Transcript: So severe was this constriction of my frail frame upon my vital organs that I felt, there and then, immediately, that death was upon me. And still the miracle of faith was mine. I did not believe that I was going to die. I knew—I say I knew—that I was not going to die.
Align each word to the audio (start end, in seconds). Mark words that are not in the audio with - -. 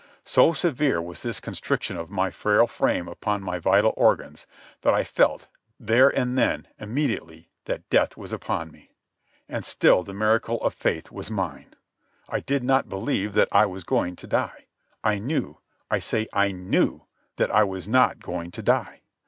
So 0.25 0.51
severe 0.53 0.99
was 0.99 1.21
this 1.21 1.39
constriction 1.39 1.95
of 1.95 2.09
my 2.09 2.31
frail 2.31 2.65
frame 2.65 3.07
upon 3.07 3.43
my 3.43 3.59
vital 3.59 3.93
organs 3.95 4.47
that 4.81 4.95
I 4.95 5.03
felt, 5.03 5.47
there 5.79 6.09
and 6.09 6.35
then, 6.35 6.67
immediately, 6.79 7.51
that 7.65 7.87
death 7.91 8.17
was 8.17 8.33
upon 8.33 8.71
me. 8.71 8.93
And 9.47 9.63
still 9.63 10.01
the 10.01 10.15
miracle 10.15 10.59
of 10.63 10.73
faith 10.73 11.11
was 11.11 11.29
mine. 11.29 11.75
I 12.27 12.39
did 12.39 12.63
not 12.63 12.89
believe 12.89 13.33
that 13.33 13.49
I 13.51 13.67
was 13.67 13.83
going 13.83 14.15
to 14.15 14.25
die. 14.25 14.65
I 15.03 15.19
knew—I 15.19 15.99
say 15.99 16.27
I 16.33 16.51
knew—that 16.51 17.51
I 17.51 17.63
was 17.63 17.87
not 17.87 18.21
going 18.23 18.49
to 18.53 18.63
die. 18.63 19.01